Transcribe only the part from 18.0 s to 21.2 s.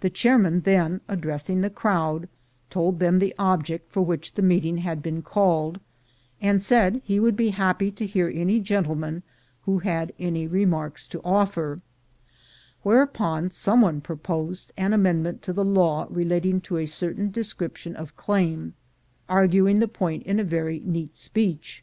claim, arguing the point in a very neat